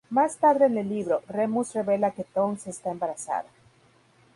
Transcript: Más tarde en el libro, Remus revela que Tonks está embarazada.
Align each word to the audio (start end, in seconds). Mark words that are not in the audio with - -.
Más 0.09 0.37
tarde 0.37 0.65
en 0.65 0.75
el 0.79 0.89
libro, 0.89 1.21
Remus 1.27 1.75
revela 1.75 2.09
que 2.09 2.23
Tonks 2.23 2.65
está 2.65 2.89
embarazada. 2.89 3.45